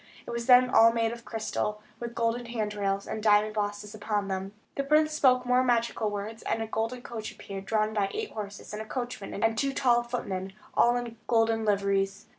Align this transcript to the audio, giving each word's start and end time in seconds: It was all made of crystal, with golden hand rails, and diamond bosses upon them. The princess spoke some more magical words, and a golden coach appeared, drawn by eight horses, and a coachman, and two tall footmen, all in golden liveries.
It 0.25 0.31
was 0.31 0.49
all 0.49 0.91
made 0.91 1.11
of 1.11 1.25
crystal, 1.25 1.79
with 1.99 2.15
golden 2.15 2.47
hand 2.47 2.73
rails, 2.73 3.05
and 3.05 3.21
diamond 3.21 3.53
bosses 3.53 3.93
upon 3.93 4.29
them. 4.29 4.51
The 4.73 4.83
princess 4.83 5.15
spoke 5.17 5.41
some 5.43 5.49
more 5.49 5.63
magical 5.63 6.09
words, 6.09 6.41
and 6.41 6.59
a 6.59 6.65
golden 6.65 7.03
coach 7.03 7.31
appeared, 7.31 7.65
drawn 7.67 7.93
by 7.93 8.09
eight 8.11 8.31
horses, 8.31 8.73
and 8.73 8.81
a 8.81 8.85
coachman, 8.87 9.43
and 9.43 9.55
two 9.55 9.73
tall 9.75 10.01
footmen, 10.01 10.53
all 10.73 10.95
in 10.95 11.17
golden 11.27 11.65
liveries. 11.65 12.25